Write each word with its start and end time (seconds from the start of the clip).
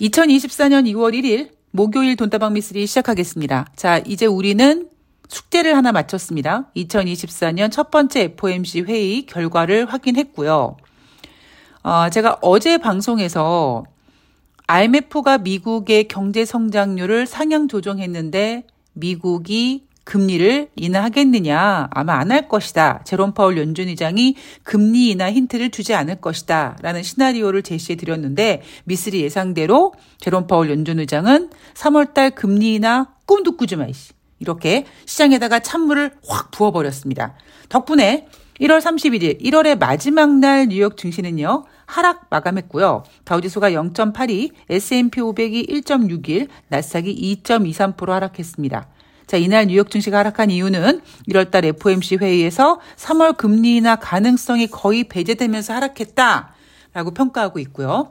2024년 0.00 0.86
2월 0.92 1.14
1일 1.14 1.50
목요일 1.72 2.16
돈다방 2.16 2.54
미스리 2.54 2.86
시작하겠습니다. 2.86 3.66
자, 3.76 3.98
이제 3.98 4.24
우리는 4.24 4.88
숙제를 5.28 5.76
하나 5.76 5.92
마쳤습니다. 5.92 6.70
2024년 6.74 7.70
첫 7.70 7.90
번째 7.90 8.22
FOMC 8.22 8.80
회의 8.82 9.26
결과를 9.26 9.84
확인했고요. 9.84 10.76
어, 11.82 12.08
제가 12.10 12.38
어제 12.40 12.78
방송에서 12.78 13.84
IMF가 14.66 15.38
미국의 15.38 16.08
경제 16.08 16.44
성장률을 16.44 17.26
상향 17.26 17.68
조정했는데 17.68 18.64
미국이 18.94 19.84
금리를 20.10 20.70
인하하겠느냐? 20.74 21.88
아마 21.92 22.14
안 22.14 22.30
할 22.32 22.48
것이다. 22.48 23.02
제롬 23.04 23.32
파월 23.32 23.56
연준 23.58 23.86
의장이 23.88 24.34
금리 24.64 25.10
인하 25.10 25.30
힌트를 25.30 25.70
주지 25.70 25.94
않을 25.94 26.16
것이다. 26.16 26.76
라는 26.82 27.02
시나리오를 27.02 27.62
제시해 27.62 27.96
드렸는데 27.96 28.62
미스리 28.84 29.22
예상대로 29.22 29.94
제롬 30.18 30.48
파월 30.48 30.70
연준 30.70 30.98
의장은 30.98 31.50
3월달 31.74 32.34
금리 32.34 32.74
인하 32.74 33.06
꿈도 33.24 33.56
꾸지 33.56 33.76
마, 33.76 33.86
이씨. 33.86 34.12
이렇게 34.40 34.84
시장에다가 35.06 35.60
찬물을 35.60 36.12
확 36.26 36.50
부어버렸습니다. 36.50 37.34
덕분에 37.68 38.26
1월 38.60 38.80
31일, 38.80 39.40
1월의 39.40 39.78
마지막 39.78 40.38
날 40.38 40.68
뉴욕 40.68 40.96
증시는요, 40.96 41.64
하락 41.86 42.26
마감했고요. 42.30 43.04
다우지수가 43.24 43.70
0.82, 43.70 44.50
S&P 44.68 45.20
500이 45.20 45.68
1.61, 45.68 46.48
나스닥이 46.68 47.40
2.23% 47.42 48.06
하락했습니다. 48.06 48.88
자, 49.30 49.36
이날 49.36 49.68
뉴욕 49.68 49.88
증시가 49.88 50.18
하락한 50.18 50.50
이유는 50.50 51.02
1월달 51.28 51.64
FOMC 51.64 52.16
회의에서 52.16 52.80
3월 52.96 53.36
금리 53.36 53.76
인하 53.76 53.94
가능성이 53.94 54.66
거의 54.66 55.04
배제되면서 55.04 55.72
하락했다라고 55.72 57.12
평가하고 57.14 57.60
있고요. 57.60 58.10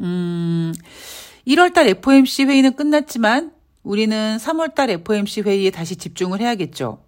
음, 0.00 0.74
1월달 1.46 1.86
FOMC 1.86 2.46
회의는 2.46 2.74
끝났지만 2.74 3.52
우리는 3.84 4.36
3월달 4.36 4.90
FOMC 4.90 5.42
회의에 5.42 5.70
다시 5.70 5.94
집중을 5.94 6.40
해야겠죠. 6.40 7.04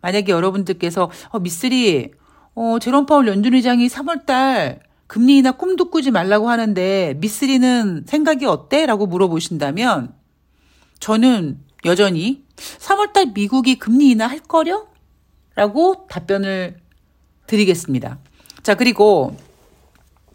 만약에 0.00 0.32
여러분들께서 0.32 1.10
어, 1.28 1.38
미쓰리 1.38 2.12
어, 2.54 2.78
제롬 2.80 3.04
파월 3.04 3.28
연준 3.28 3.52
의장이 3.52 3.86
3월달 3.88 4.78
금리 5.06 5.36
인하 5.36 5.52
꿈도 5.52 5.90
꾸지 5.90 6.10
말라고 6.10 6.48
하는데 6.48 7.18
미쓰리는 7.18 8.04
생각이 8.06 8.46
어때? 8.46 8.86
라고 8.86 9.04
물어보신다면 9.04 10.14
저는 11.00 11.65
여전히 11.86 12.44
3월달 12.56 13.32
미국이 13.32 13.78
금리 13.78 14.10
인하 14.10 14.26
할 14.26 14.40
거려? 14.40 14.86
라고 15.54 16.06
답변을 16.08 16.76
드리겠습니다. 17.46 18.18
자, 18.62 18.74
그리고, 18.74 19.36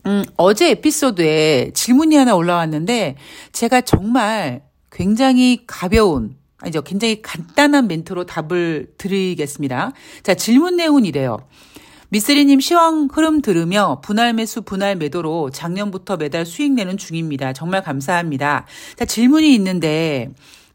음, 0.06 0.24
어제 0.38 0.72
에피소드에 0.72 1.72
질문이 1.74 2.16
하나 2.16 2.36
올라왔는데, 2.36 3.18
제가 3.52 3.82
정말 3.82 4.64
굉장히 4.92 5.64
가벼운, 5.68 6.38
아니죠. 6.58 6.82
굉장히 6.82 7.22
간단한 7.22 7.88
멘트로 7.88 8.26
답을 8.26 8.94
드리겠습니다. 8.98 9.92
자, 10.24 10.34
질문 10.34 10.78
내용은 10.78 11.06
이래요. 11.06 11.38
미쓰리님 12.10 12.60
시황 12.60 13.08
흐름 13.12 13.42
들으며 13.42 14.02
분할 14.04 14.34
매수 14.34 14.62
분할 14.62 14.96
매도로 14.96 15.50
작년부터 15.50 16.18
매달 16.18 16.46
수익 16.46 16.74
내는 16.74 16.98
중입니다. 16.98 17.54
정말 17.54 17.84
감사합니다. 17.84 18.66
자, 18.96 19.06
질문이 19.06 19.54
있는데, 19.56 20.30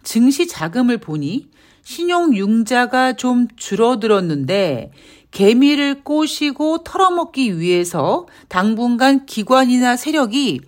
증시 0.06 0.46
자금을 0.46 0.98
보니 0.98 1.48
신용 1.82 2.36
융자가 2.36 3.14
좀 3.14 3.48
줄어들었는데 3.56 4.92
개미를 5.32 6.04
꼬시고 6.04 6.84
털어먹기 6.84 7.58
위해서 7.58 8.28
당분간 8.48 9.26
기관이나 9.26 9.96
세력이 9.96 10.60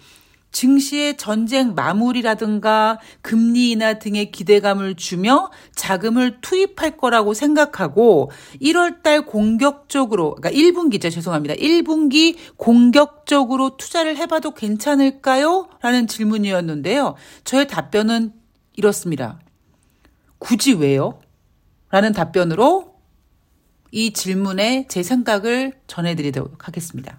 증시의 0.50 1.16
전쟁 1.19 1.75
마무리라든가 1.77 2.98
금리 3.22 3.70
인하 3.70 4.00
등의 4.00 4.33
기대감을 4.33 4.97
주며 4.97 5.53
자금을 5.77 6.41
투입할 6.41 6.97
거라고 6.97 7.33
생각하고 7.33 8.33
1월 8.61 9.05
달 9.05 9.25
공격적으로 9.25 10.34
그러니까 10.34 10.50
1분기죠. 10.50 11.12
죄송합니다. 11.12 11.55
1분기 11.55 12.37
공격적으로 12.56 13.76
투자를 13.76 14.16
해 14.16 14.26
봐도 14.26 14.53
괜찮을까요? 14.53 15.69
라는 15.81 16.09
질문이었는데요. 16.09 17.15
저의 17.44 17.69
답변은 17.69 18.38
이렇습니다. 18.78 19.41
굳이 20.39 20.72
왜요? 20.72 21.21
라는 21.91 22.12
답변으로 22.12 22.94
이 23.91 24.12
질문에 24.12 24.87
제 24.89 25.03
생각을 25.03 25.72
전해드리도록 25.89 26.69
하겠습니다. 26.69 27.19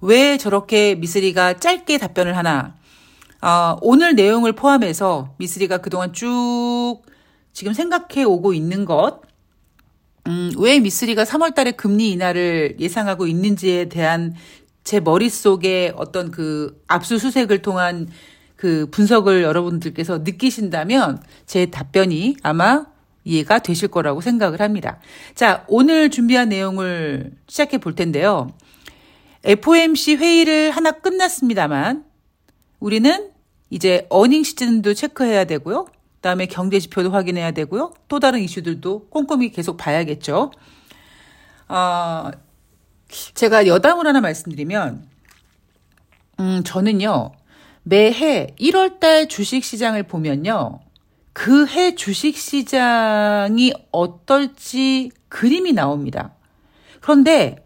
왜 0.00 0.36
저렇게 0.36 0.96
미스리가 0.96 1.58
짧게 1.58 1.98
답변을 1.98 2.36
하나? 2.36 2.74
어, 3.40 3.76
오늘 3.82 4.16
내용을 4.16 4.54
포함해서 4.54 5.36
미스리가 5.38 5.78
그동안 5.78 6.12
쭉 6.12 7.02
지금 7.52 7.72
생각해 7.72 8.24
오고 8.24 8.52
있는 8.52 8.84
것, 8.84 9.20
음, 10.26 10.50
왜 10.58 10.80
미스리가 10.80 11.22
3월 11.22 11.54
달에 11.54 11.70
금리 11.70 12.10
인하를 12.10 12.78
예상하고 12.80 13.28
있는지에 13.28 13.88
대한 13.88 14.34
제 14.82 14.98
머릿속에 14.98 15.92
어떤 15.94 16.32
그 16.32 16.82
압수수색을 16.88 17.62
통한 17.62 18.08
그 18.56 18.88
분석을 18.90 19.42
여러분들께서 19.42 20.18
느끼신다면 20.18 21.22
제 21.46 21.66
답변이 21.66 22.36
아마 22.42 22.86
이해가 23.24 23.60
되실 23.60 23.88
거라고 23.88 24.20
생각을 24.20 24.60
합니다. 24.60 25.00
자, 25.34 25.64
오늘 25.68 26.10
준비한 26.10 26.50
내용을 26.50 27.32
시작해 27.48 27.78
볼 27.78 27.94
텐데요. 27.94 28.52
FOMC 29.44 30.16
회의를 30.16 30.70
하나 30.70 30.92
끝났습니다만 30.92 32.04
우리는 32.80 33.30
이제 33.70 34.06
어닝 34.10 34.42
시즌도 34.42 34.94
체크해야 34.94 35.44
되고요. 35.44 35.86
그다음에 36.16 36.46
경제 36.46 36.78
지표도 36.78 37.10
확인해야 37.10 37.50
되고요. 37.50 37.92
또 38.08 38.20
다른 38.20 38.40
이슈들도 38.40 39.08
꼼꼼히 39.08 39.50
계속 39.50 39.76
봐야겠죠. 39.76 40.52
어, 41.68 42.30
제가 43.34 43.66
여담을 43.66 44.06
하나 44.06 44.20
말씀드리면 44.20 45.06
음, 46.40 46.62
저는요. 46.64 47.32
매해 47.84 48.48
1월달 48.58 49.28
주식시장을 49.28 50.02
보면요. 50.04 50.80
그 51.34 51.66
해 51.66 51.94
주식시장이 51.96 53.72
어떨지 53.90 55.10
그림이 55.28 55.72
나옵니다. 55.72 56.32
그런데 57.00 57.56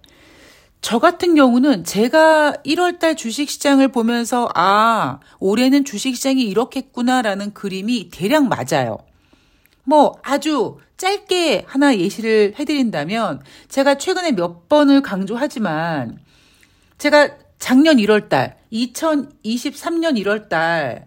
저 0.80 0.98
같은 0.98 1.34
경우는 1.34 1.84
제가 1.84 2.54
1월달 2.64 3.16
주식시장을 3.16 3.88
보면서 3.88 4.48
아, 4.54 5.20
올해는 5.38 5.84
주식시장이 5.84 6.42
이렇겠구나라는 6.44 7.52
그림이 7.52 8.08
대략 8.10 8.48
맞아요. 8.48 8.98
뭐 9.84 10.18
아주 10.22 10.78
짧게 10.96 11.64
하나 11.66 11.96
예시를 11.96 12.54
해드린다면 12.58 13.42
제가 13.68 13.96
최근에 13.98 14.32
몇 14.32 14.68
번을 14.68 15.02
강조하지만 15.02 16.18
제가 16.96 17.36
작년 17.58 17.96
1월 17.96 18.28
달, 18.28 18.56
2023년 18.72 20.22
1월 20.22 20.48
달 20.48 21.06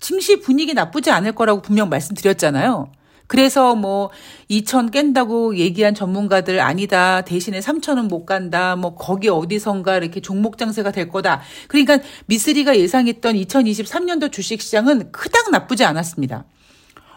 증시 0.00 0.40
분위기 0.40 0.74
나쁘지 0.74 1.10
않을 1.10 1.32
거라고 1.32 1.62
분명 1.62 1.88
말씀드렸잖아요. 1.88 2.92
그래서 3.26 3.74
뭐 3.74 4.10
2천 4.50 4.90
깬다고 4.90 5.56
얘기한 5.56 5.94
전문가들 5.94 6.60
아니다. 6.60 7.22
대신에 7.22 7.60
3천은 7.60 8.08
못 8.08 8.26
간다. 8.26 8.76
뭐 8.76 8.94
거기 8.94 9.28
어디선가 9.28 9.96
이렇게 9.96 10.20
종목 10.20 10.58
장세가 10.58 10.90
될 10.90 11.08
거다. 11.08 11.40
그러니까 11.68 11.98
미스리가 12.26 12.76
예상했던 12.76 13.34
2023년도 13.36 14.30
주식 14.30 14.60
시장은 14.60 15.10
크닥 15.10 15.50
나쁘지 15.50 15.84
않았습니다. 15.84 16.44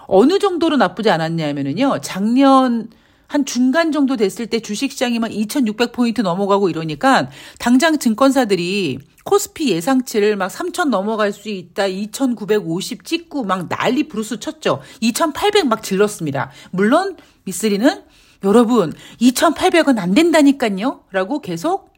어느 0.08 0.40
정도로 0.40 0.78
나쁘지 0.78 1.10
않았냐면은요. 1.10 2.00
작년 2.02 2.90
한 3.28 3.46
중간 3.46 3.92
정도 3.92 4.16
됐을 4.16 4.48
때 4.48 4.60
주식시장이 4.60 5.20
막 5.20 5.30
2,600포인트 5.30 6.22
넘어가고 6.22 6.70
이러니까 6.70 7.30
당장 7.60 8.00
증권사들이 8.00 9.00
코스피 9.26 9.72
예상치를 9.72 10.38
막 10.38 10.50
3,000 10.50 10.90
넘어갈 10.90 11.34
수 11.34 11.50
있다, 11.50 11.86
2,950 11.86 13.04
찍고 13.04 13.44
막 13.44 13.68
난리 13.68 14.07
브루스 14.07 14.40
쳤죠. 14.40 14.81
2,800 15.01 15.68
막 15.68 15.84
질렀습니다. 15.84 16.51
물론 16.72 17.18
미쓰리는 17.44 18.04
여러분 18.46 18.94
2,800은 19.19 20.00
안 20.00 20.13
된다니까요. 20.13 21.04
라고 21.12 21.42
계속 21.42 21.94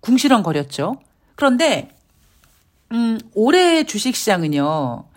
궁시렁거렸죠. 0.00 1.00
그런데 1.34 1.90
음, 2.92 3.18
올해 3.34 3.84
주식시장은요. 3.84 5.08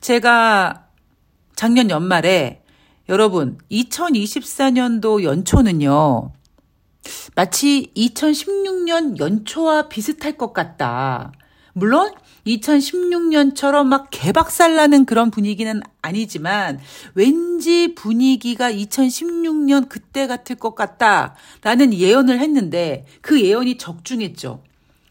제가 0.00 0.86
작년 1.54 1.90
연말에 1.90 2.61
여러분, 3.12 3.58
2024년도 3.70 5.22
연초는요, 5.22 6.32
마치 7.34 7.92
2016년 7.94 9.18
연초와 9.18 9.88
비슷할 9.88 10.38
것 10.38 10.54
같다. 10.54 11.30
물론 11.74 12.10
2016년처럼 12.46 13.84
막 13.84 14.08
개박살 14.10 14.76
나는 14.76 15.04
그런 15.04 15.30
분위기는 15.30 15.82
아니지만 16.00 16.80
왠지 17.14 17.94
분위기가 17.94 18.72
2016년 18.72 19.90
그때 19.90 20.26
같을 20.26 20.56
것 20.56 20.74
같다라는 20.74 21.92
예언을 21.92 22.40
했는데 22.40 23.04
그 23.20 23.42
예언이 23.42 23.76
적중했죠. 23.76 24.64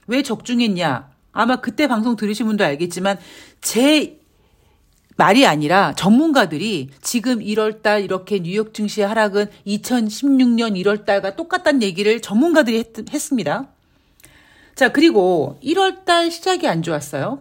왜 0.07 0.23
적중했냐? 0.23 1.11
아마 1.33 1.57
그때 1.57 1.87
방송 1.87 2.15
들으신 2.15 2.47
분도 2.47 2.63
알겠지만 2.63 3.19
제 3.61 4.20
말이 5.21 5.45
아니라 5.45 5.93
전문가들이 5.93 6.89
지금 6.99 7.41
1월달 7.41 8.03
이렇게 8.03 8.39
뉴욕 8.39 8.73
증시 8.73 9.03
하락은 9.03 9.45
2016년 9.67 10.73
1월달과 10.83 11.35
똑같다는 11.35 11.83
얘기를 11.83 12.21
전문가들이 12.21 12.79
했, 12.79 13.13
했습니다. 13.13 13.67
자, 14.73 14.89
그리고 14.89 15.59
1월달 15.63 16.31
시작이 16.31 16.67
안 16.67 16.81
좋았어요. 16.81 17.39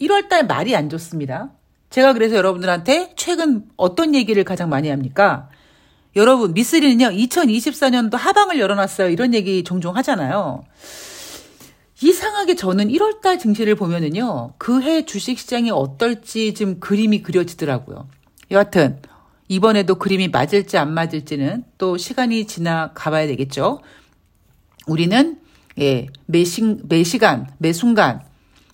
1월달 0.00 0.48
말이 0.48 0.74
안 0.74 0.90
좋습니다. 0.90 1.52
제가 1.90 2.12
그래서 2.12 2.34
여러분들한테 2.34 3.12
최근 3.14 3.68
어떤 3.76 4.12
얘기를 4.12 4.42
가장 4.42 4.68
많이 4.68 4.88
합니까? 4.88 5.48
여러분, 6.16 6.54
미쓰리는요, 6.54 7.10
2024년도 7.10 8.16
하방을 8.16 8.58
열어놨어요. 8.58 9.10
이런 9.10 9.32
얘기 9.32 9.62
종종 9.62 9.96
하잖아요. 9.96 10.64
이상하게 12.02 12.56
저는 12.56 12.88
1월달 12.88 13.40
증시를 13.40 13.74
보면은요, 13.74 14.54
그해 14.58 15.06
주식시장이 15.06 15.70
어떨지 15.70 16.54
좀 16.54 16.78
그림이 16.78 17.22
그려지더라고요. 17.22 18.08
여하튼, 18.50 19.00
이번에도 19.48 19.94
그림이 19.94 20.28
맞을지 20.28 20.76
안 20.76 20.92
맞을지는 20.92 21.64
또 21.78 21.96
시간이 21.96 22.46
지나 22.46 22.92
가봐야 22.94 23.26
되겠죠. 23.28 23.80
우리는, 24.86 25.38
예, 25.78 26.06
매, 26.26 26.44
시, 26.44 26.62
매 26.88 27.02
시간, 27.02 27.48
매 27.58 27.72
순간, 27.72 28.22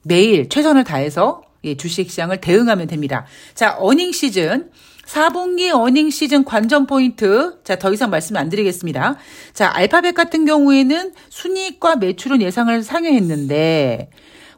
매일 0.03 0.49
최선을 0.49 0.85
다해서 0.85 1.43
예, 1.65 1.77
주식시장을 1.77 2.41
대응하면 2.41 2.89
됩니다. 2.89 3.25
자, 3.55 3.77
어닝 3.79 4.13
시즌. 4.13 4.71
4분기 5.07 5.71
어닝 5.73 6.11
시즌 6.11 6.45
관전 6.45 6.87
포인트. 6.87 7.59
자, 7.65 7.77
더 7.77 7.93
이상 7.93 8.11
말씀 8.11 8.37
안 8.37 8.49
드리겠습니다. 8.49 9.17
자, 9.53 9.71
알파벳 9.75 10.15
같은 10.15 10.45
경우에는 10.45 11.13
순이익과 11.29 11.97
매출은 11.97 12.41
예상을 12.41 12.83
상회했는데 12.83 14.11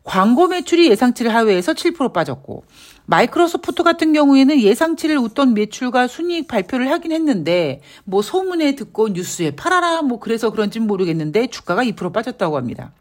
광고 0.04 0.48
매출이 0.48 0.90
예상치를 0.90 1.34
하회해서 1.34 1.72
7% 1.72 2.12
빠졌고 2.12 2.64
마이크로소프트 3.06 3.82
같은 3.82 4.12
경우에는 4.12 4.60
예상치를 4.60 5.18
웃돈 5.18 5.54
매출과 5.54 6.08
순이익 6.08 6.46
발표를 6.46 6.90
하긴 6.90 7.12
했는데 7.12 7.80
뭐 8.04 8.22
소문에 8.22 8.76
듣고 8.76 9.08
뉴스에 9.08 9.52
팔아라 9.56 10.02
뭐 10.02 10.20
그래서 10.20 10.50
그런지는 10.50 10.86
모르겠는데 10.86 11.48
주가가 11.48 11.84
2% 11.84 12.12
빠졌다고 12.12 12.56
합니다. 12.56 12.92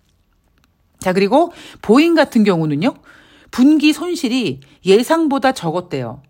자, 0.99 1.11
그리고 1.11 1.51
보잉 1.81 2.15
같은 2.15 2.45
경우는요. 2.45 2.95
분기 3.51 3.93
손실이 3.93 4.61
예상보다 4.85 5.51
적었대요. 5.51 6.21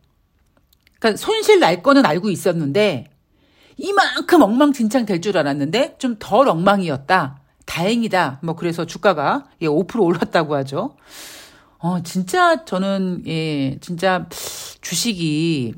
그러니까 1.03 1.17
손실 1.17 1.59
날 1.59 1.83
거는 1.83 2.05
알고 2.05 2.29
있었는데 2.29 3.09
이만큼 3.77 4.41
엉망진창 4.41 5.05
될 5.05 5.19
줄 5.19 5.37
알았는데 5.37 5.95
좀 5.97 6.15
덜 6.17 6.47
엉망이었다. 6.47 7.39
다행이다. 7.65 8.39
뭐 8.43 8.55
그래서 8.55 8.85
주가가 8.85 9.45
예, 9.61 9.67
5% 9.67 10.01
올랐다고 10.01 10.55
하죠. 10.55 10.95
어, 11.79 12.01
진짜 12.03 12.63
저는 12.63 13.23
예, 13.27 13.77
진짜 13.81 14.27
주식이 14.79 15.73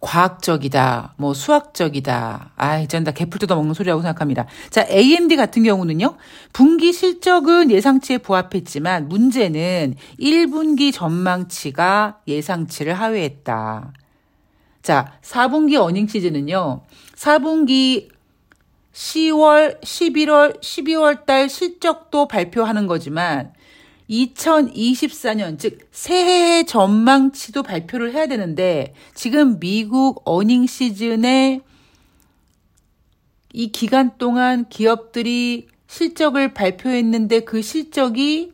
과학적이다, 0.00 1.14
뭐 1.18 1.34
수학적이다. 1.34 2.52
아, 2.56 2.86
전다 2.86 3.12
개풀 3.12 3.38
뜯어 3.38 3.54
먹는 3.54 3.74
소리라고 3.74 4.00
생각합니다. 4.02 4.46
자, 4.70 4.84
AMD 4.90 5.36
같은 5.36 5.62
경우는요. 5.62 6.16
분기 6.54 6.92
실적은 6.92 7.70
예상치에 7.70 8.18
부합했지만 8.18 9.08
문제는 9.08 9.94
1분기 10.18 10.92
전망치가 10.92 12.18
예상치를 12.26 12.94
하회했다. 12.94 13.92
자, 14.82 15.18
4분기 15.22 15.76
어닝 15.76 16.06
시즌은요. 16.06 16.82
4분기 17.14 18.08
10월, 18.92 19.80
11월, 19.82 20.60
12월 20.60 21.26
달 21.26 21.48
실적도 21.48 22.26
발표하는 22.26 22.86
거지만 22.86 23.52
2024년, 24.08 25.58
즉, 25.58 25.88
새해 25.92 26.64
전망치도 26.64 27.62
발표를 27.62 28.12
해야 28.12 28.26
되는데, 28.26 28.94
지금 29.14 29.60
미국 29.60 30.22
어닝 30.24 30.66
시즌에 30.66 31.60
이 33.52 33.72
기간 33.72 34.16
동안 34.18 34.68
기업들이 34.68 35.68
실적을 35.86 36.54
발표했는데 36.54 37.40
그 37.40 37.62
실적이 37.62 38.52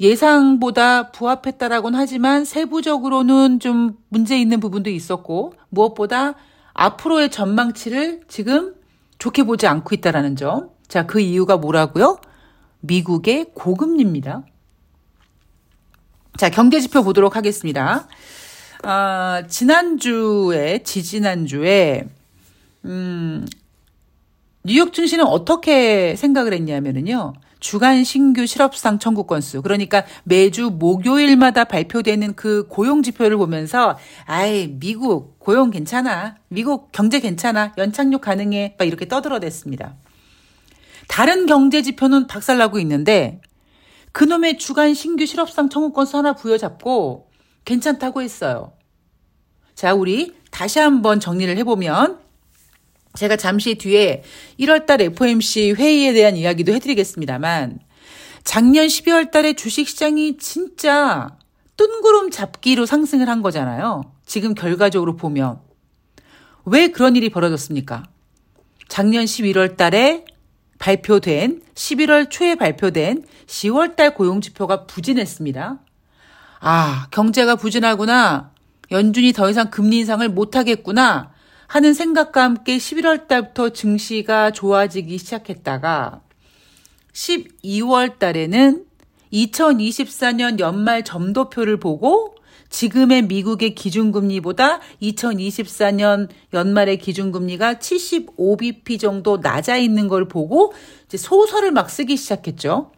예상보다 0.00 1.10
부합했다라고는 1.12 1.98
하지만 1.98 2.44
세부적으로는 2.44 3.60
좀 3.60 3.96
문제 4.08 4.38
있는 4.38 4.58
부분도 4.60 4.90
있었고 4.90 5.54
무엇보다 5.68 6.34
앞으로의 6.74 7.30
전망치를 7.30 8.22
지금 8.28 8.74
좋게 9.18 9.44
보지 9.44 9.66
않고 9.66 9.94
있다라는 9.94 10.36
점. 10.36 10.70
자, 10.88 11.06
그 11.06 11.20
이유가 11.20 11.56
뭐라고요? 11.56 12.18
미국의 12.80 13.52
고금리입니다. 13.54 14.44
자, 16.36 16.50
경제 16.50 16.80
지표 16.80 17.02
보도록 17.04 17.36
하겠습니다. 17.36 18.08
아, 18.82 19.44
지난주에, 19.46 20.82
지지난주에, 20.82 22.08
음, 22.84 23.46
뉴욕 24.64 24.92
증시는 24.92 25.24
어떻게 25.24 26.16
생각을 26.16 26.52
했냐면은요. 26.52 27.34
주간 27.62 28.02
신규 28.02 28.44
실업상 28.44 28.98
청구 28.98 29.24
건수. 29.24 29.62
그러니까 29.62 30.04
매주 30.24 30.68
목요일마다 30.70 31.62
발표되는 31.64 32.34
그 32.34 32.66
고용 32.68 33.04
지표를 33.04 33.36
보면서 33.36 33.96
아이, 34.26 34.66
미국 34.66 35.38
고용 35.38 35.70
괜찮아. 35.70 36.38
미국 36.48 36.90
경제 36.90 37.20
괜찮아. 37.20 37.72
연착륙 37.78 38.20
가능해. 38.20 38.74
막 38.78 38.84
이렇게 38.84 39.06
떠들어댔습니다. 39.06 39.94
다른 41.06 41.46
경제 41.46 41.82
지표는 41.82 42.26
박살나고 42.26 42.80
있는데 42.80 43.40
그놈의 44.10 44.58
주간 44.58 44.92
신규 44.92 45.24
실업상 45.24 45.68
청구 45.68 45.92
건수 45.92 46.16
하나 46.16 46.32
부여잡고 46.32 47.30
괜찮다고 47.64 48.22
했어요. 48.22 48.72
자, 49.76 49.94
우리 49.94 50.34
다시 50.50 50.80
한번 50.80 51.20
정리를 51.20 51.56
해보면 51.58 52.18
제가 53.14 53.36
잠시 53.36 53.74
뒤에 53.74 54.22
1월달 54.58 55.00
FOMC 55.00 55.72
회의에 55.72 56.12
대한 56.12 56.36
이야기도 56.36 56.72
해드리겠습니다만 56.72 57.80
작년 58.44 58.86
12월 58.86 59.30
달에 59.30 59.52
주식시장이 59.52 60.38
진짜 60.38 61.36
뜬구름 61.76 62.30
잡기로 62.30 62.86
상승을 62.86 63.28
한 63.28 63.42
거잖아요. 63.42 64.02
지금 64.26 64.54
결과적으로 64.54 65.16
보면. 65.16 65.60
왜 66.64 66.88
그런 66.88 67.16
일이 67.16 67.28
벌어졌습니까? 67.28 68.04
작년 68.88 69.24
11월 69.24 69.76
달에 69.76 70.24
발표된 70.78 71.62
11월 71.74 72.30
초에 72.30 72.56
발표된 72.56 73.24
10월 73.46 73.96
달 73.96 74.14
고용 74.14 74.40
지표가 74.40 74.86
부진했습니다. 74.86 75.78
아, 76.60 77.06
경제가 77.10 77.56
부진하구나. 77.56 78.52
연준이 78.90 79.32
더 79.32 79.48
이상 79.48 79.70
금리 79.70 79.98
인상을 79.98 80.28
못 80.28 80.56
하겠구나. 80.56 81.32
하는 81.72 81.94
생각과 81.94 82.42
함께 82.42 82.76
11월 82.76 83.26
달부터 83.28 83.70
증시가 83.70 84.50
좋아지기 84.50 85.16
시작했다가 85.16 86.20
12월 87.14 88.18
달에는 88.18 88.84
2024년 89.32 90.58
연말 90.58 91.02
점도표를 91.02 91.78
보고 91.78 92.34
지금의 92.68 93.22
미국의 93.22 93.74
기준금리보다 93.74 94.80
2024년 95.00 96.28
연말의 96.52 96.98
기준금리가 96.98 97.76
75bp 97.76 99.00
정도 99.00 99.38
낮아 99.38 99.78
있는 99.78 100.08
걸 100.08 100.28
보고 100.28 100.74
이제 101.06 101.16
소설을 101.16 101.70
막 101.70 101.88
쓰기 101.88 102.18
시작했죠. 102.18 102.92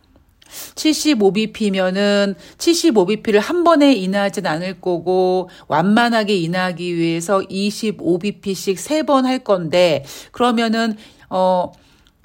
75bp면은 0.75 2.35
75bp를 2.59 3.39
한 3.41 3.65
번에 3.65 3.93
인하하진 3.93 4.47
않을 4.47 4.81
거고 4.81 5.49
완만하게 5.69 6.37
인하하기 6.37 6.97
위해서 6.97 7.41
25bp씩 7.41 8.77
세 8.77 9.03
번 9.05 9.27
할 9.27 9.41
건데 9.41 10.05
그러면은 10.33 10.97
어 11.31 11.73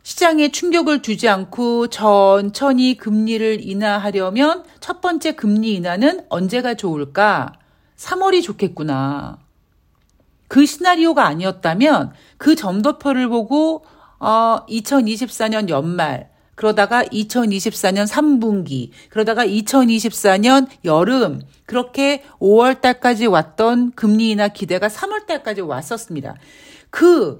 시장에 0.03 0.49
충격을 0.49 1.01
주지 1.01 1.27
않고 1.29 1.87
천천히 1.87 2.95
금리를 2.97 3.59
인하하려면 3.67 4.63
첫 4.79 5.01
번째 5.01 5.33
금리 5.33 5.75
인하는 5.75 6.25
언제가 6.29 6.73
좋을까? 6.73 7.53
3월이 7.97 8.41
좋겠구나. 8.41 9.37
그 10.47 10.65
시나리오가 10.65 11.25
아니었다면 11.27 12.13
그 12.37 12.55
점도표를 12.55 13.27
보고 13.29 13.83
어 14.19 14.65
2024년 14.67 15.69
연말 15.69 16.29
그러다가 16.59 17.05
2024년 17.05 18.05
3분기, 18.05 18.89
그러다가 19.07 19.45
2024년 19.45 20.67
여름, 20.83 21.41
그렇게 21.65 22.25
5월 22.37 22.81
달까지 22.81 23.27
왔던 23.27 23.93
금리 23.95 24.31
인하 24.31 24.49
기대가 24.49 24.89
3월 24.89 25.25
달까지 25.25 25.61
왔었습니다. 25.61 26.35
그 26.89 27.39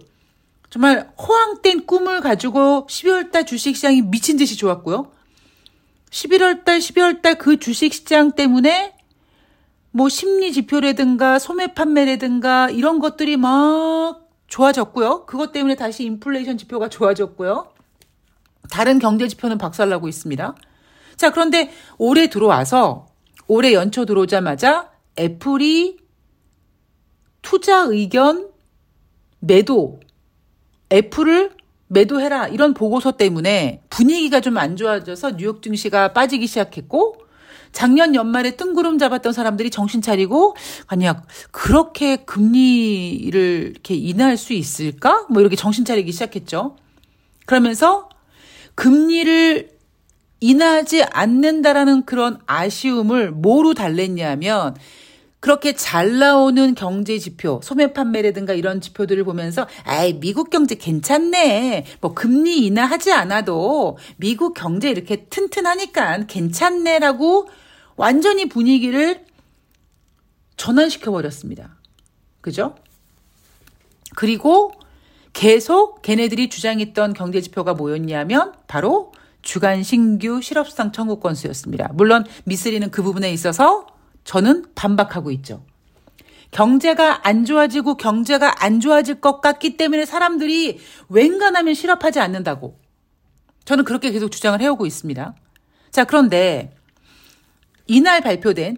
정말 0.70 1.12
허황된 1.18 1.86
꿈을 1.86 2.22
가지고 2.22 2.88
12월 2.90 3.30
달 3.30 3.46
주식 3.46 3.76
시장이 3.76 4.04
미친 4.04 4.38
듯이 4.38 4.56
좋았고요. 4.56 5.12
11월 6.12 6.64
달, 6.64 6.80
12월 6.80 7.22
달 7.22 7.36
그 7.36 7.60
주식 7.60 7.94
시장 7.94 8.32
때문에 8.32 8.96
뭐 9.92 10.08
심리 10.08 10.54
지표라든가 10.54 11.40
소매 11.40 11.74
판매라든가 11.74 12.70
이런 12.70 13.00
것들이 13.00 13.36
막 13.36 14.30
좋아졌고요. 14.48 15.26
그것 15.26 15.52
때문에 15.52 15.76
다시 15.76 16.06
인플레이션 16.06 16.58
지표가 16.58 16.88
좋아졌고요. 16.88 17.79
다른 18.70 19.00
경제 19.00 19.28
지표는 19.28 19.58
박살나고 19.58 20.08
있습니다. 20.08 20.56
자, 21.18 21.32
그런데 21.32 21.72
올해 21.98 22.30
들어와서 22.30 23.08
올해 23.48 23.74
연초 23.74 24.06
들어오자마자 24.06 24.92
애플이 25.18 25.98
투자 27.42 27.80
의견 27.80 28.50
매도 29.40 30.00
애플을 30.92 31.52
매도해라 31.88 32.48
이런 32.48 32.74
보고서 32.74 33.14
때문에 33.14 33.82
분위기가 33.90 34.42
좀 34.42 34.58
안 34.58 34.76
좋아져서 34.76 35.38
뉴욕 35.38 35.62
증시가 35.62 36.14
빠지기 36.14 36.46
시작했고 36.48 37.16
작년 37.72 38.16
연말에 38.16 38.56
뜬구름 38.56 38.98
잡았던 38.98 39.32
사람들이 39.32 39.70
정신 39.70 40.02
차리고 40.02 40.56
아니야 40.88 41.24
그렇게 41.52 42.18
금리를 42.18 43.72
이렇게 43.74 43.96
인하할 43.96 44.38
수 44.38 44.54
있을까? 44.54 45.26
뭐 45.30 45.42
이렇게 45.42 45.56
정신 45.56 45.86
차리기 45.86 46.12
시작했죠. 46.12 46.76
그러면서 47.46 48.09
금리를 48.80 49.78
인하하지 50.40 51.04
않는다라는 51.04 52.06
그런 52.06 52.40
아쉬움을 52.46 53.30
뭐로 53.32 53.74
달랬냐면 53.74 54.74
그렇게 55.42 55.76
잘 55.76 56.18
나오는 56.18 56.76
경제 56.76 57.20
지표, 57.20 57.60
소매 57.62 57.92
판매라든가 57.92 58.54
이런 58.54 58.80
지표들을 58.80 59.26
보면서 59.26 59.68
아이 59.84 60.18
미국 60.18 60.50
경제 60.50 60.76
괜찮네. 60.76 61.88
뭐 62.00 62.14
금리 62.14 62.66
인하하지 62.66 63.12
않아도 63.12 63.98
미국 64.16 64.54
경제 64.54 64.90
이렇게 64.90 65.26
튼튼하니까 65.26 66.28
괜찮네라고 66.28 67.50
완전히 67.98 68.48
분위기를 68.48 69.26
전환시켜 70.56 71.12
버렸습니다. 71.12 71.76
그죠? 72.40 72.76
그리고 74.16 74.72
계속 75.40 76.02
걔네들이 76.02 76.50
주장했던 76.50 77.14
경제 77.14 77.40
지표가 77.40 77.74
뭐였냐면 77.74 78.52
바로 78.68 79.14
주간 79.42 79.84
신규 79.84 80.42
실업상 80.42 80.92
청구 80.92 81.22
건수였습니다. 81.22 81.92
물론 81.94 82.26
미쓰리는 82.44 82.92
그 82.92 83.02
부분에 83.02 83.32
있어서 83.32 83.88
저는 84.26 84.66
반박하고 84.76 85.32
있죠. 85.32 85.64
경제가 86.52 87.26
안 87.26 87.46
좋아지고 87.46 87.96
경제가 87.96 88.66
안 88.66 88.82
좋아질 88.82 89.22
것 89.22 89.40
같기 89.40 89.78
때문에 89.78 90.04
사람들이 90.06 90.78
웬간하면 91.08 91.74
실업하지 91.74 92.20
않는다고. 92.20 92.78
저는 93.64 93.86
그렇게 93.86 94.12
계속 94.12 94.32
주장을 94.32 94.60
해오고 94.60 94.86
있습니다. 94.86 95.36
자, 95.92 96.04
그런데 96.04 96.76
이날 97.88 98.20
발표된 98.20 98.76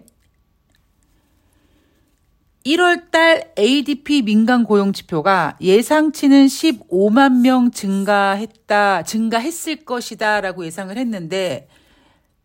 1월 2.64 3.10
달 3.10 3.52
ADP 3.58 4.22
민간 4.22 4.64
고용 4.64 4.92
지표가 4.92 5.56
예상치는 5.60 6.46
15만 6.46 7.40
명 7.40 7.70
증가했다, 7.70 9.02
증가했을 9.02 9.84
것이다라고 9.84 10.64
예상을 10.64 10.96
했는데 10.96 11.68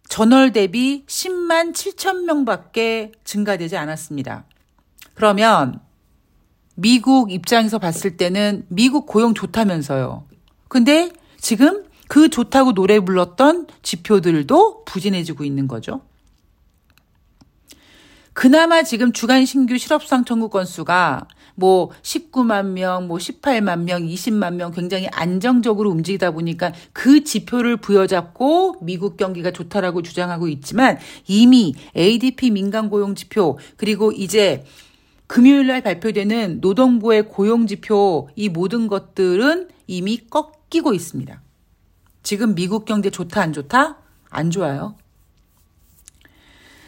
전월 0.09 0.53
대비 0.53 1.03
10만 1.05 1.73
7천 1.73 2.23
명밖에 2.23 3.11
증가되지 3.23 3.77
않았습니다. 3.77 4.45
그러면 5.13 5.79
미국 6.75 7.31
입장에서 7.31 7.77
봤을 7.77 8.17
때는 8.17 8.65
미국 8.69 9.05
고용 9.05 9.33
좋다면서요. 9.33 10.25
근데 10.67 11.11
지금 11.39 11.83
그 12.07 12.29
좋다고 12.29 12.73
노래 12.73 12.99
불렀던 12.99 13.67
지표들도 13.81 14.85
부진해지고 14.85 15.43
있는 15.43 15.67
거죠. 15.67 16.01
그나마 18.37 18.83
지금 18.83 19.13
주간 19.13 19.45
신규 19.45 19.79
실업상 19.79 20.23
청구 20.23 20.49
건수가 20.49 21.27
뭐 21.55 21.89
19만 22.03 22.67
명, 22.67 23.07
뭐 23.07 23.17
18만 23.17 23.79
명, 23.79 24.03
20만 24.03 24.53
명 24.53 24.69
굉장히 24.69 25.07
안정적으로 25.07 25.89
움직이다 25.89 26.29
보니까 26.29 26.71
그 26.93 27.23
지표를 27.23 27.77
부여잡고 27.77 28.75
미국 28.81 29.17
경기가 29.17 29.49
좋다라고 29.49 30.03
주장하고 30.03 30.49
있지만 30.49 30.99
이미 31.25 31.73
ADP 31.95 32.51
민간 32.51 32.91
고용 32.91 33.15
지표 33.15 33.57
그리고 33.75 34.11
이제 34.11 34.63
금요일 35.25 35.65
날 35.65 35.81
발표되는 35.81 36.59
노동부의 36.61 37.29
고용 37.29 37.65
지표 37.65 38.29
이 38.35 38.49
모든 38.49 38.87
것들은 38.87 39.69
이미 39.87 40.27
꺾이고 40.29 40.93
있습니다. 40.93 41.41
지금 42.21 42.53
미국 42.53 42.85
경제 42.85 43.09
좋다 43.09 43.41
안 43.41 43.51
좋다? 43.51 43.97
안 44.29 44.51
좋아요. 44.51 44.95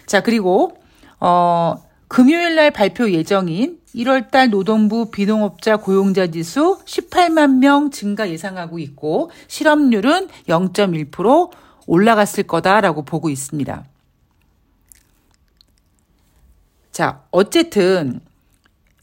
자, 0.06 0.22
그리고 0.22 0.78
어 1.19 1.83
금요일 2.07 2.55
날 2.55 2.71
발표 2.71 3.11
예정인 3.11 3.79
1월 3.95 4.31
달 4.31 4.49
노동부 4.49 5.11
비농업자 5.11 5.77
고용자 5.77 6.27
지수 6.27 6.79
18만 6.85 7.59
명 7.59 7.91
증가 7.91 8.29
예상하고 8.29 8.79
있고 8.79 9.31
실업률은 9.47 10.27
0.1% 10.47 11.51
올라갔을 11.88 12.43
거다라고 12.43 13.03
보고 13.03 13.29
있습니다. 13.29 13.83
자, 16.91 17.23
어쨌든 17.31 18.19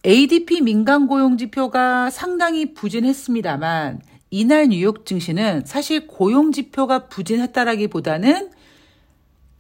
ADP 0.05 0.61
민간 0.61 1.07
고용 1.07 1.37
지표가 1.37 2.11
상당히 2.11 2.75
부진했습니다만 2.75 4.03
이날 4.31 4.69
뉴욕 4.69 5.07
증시는 5.07 5.63
사실 5.65 6.07
고용 6.07 6.53
지표가 6.53 7.09
부진했다라기보다는 7.09 8.51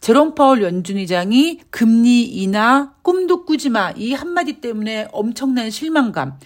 제롬 0.06 0.36
파월 0.36 0.62
연준 0.62 0.98
의장이 0.98 1.62
금리 1.70 2.22
인하 2.22 2.92
꿈도 3.02 3.44
꾸지 3.44 3.70
마. 3.70 3.90
이 3.90 4.12
한마디 4.12 4.60
때문에 4.60 5.08
엄청난 5.10 5.68
실망감. 5.68 6.38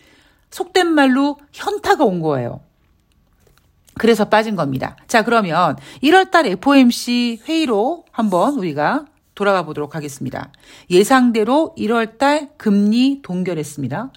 속된 0.50 0.86
말로 0.86 1.36
현타가 1.52 2.02
온 2.02 2.20
거예요. 2.20 2.62
그래서 3.98 4.30
빠진 4.30 4.56
겁니다. 4.56 4.96
자, 5.08 5.24
그러면 5.24 5.76
1월달 6.02 6.46
FOMC 6.46 7.42
회의로 7.46 8.06
한번 8.10 8.54
우리가 8.54 9.04
돌아가 9.34 9.66
보도록 9.66 9.94
하겠습니다. 9.94 10.50
예상대로 10.88 11.74
1월달 11.76 12.56
금리 12.56 13.20
동결했습니다. 13.20 14.10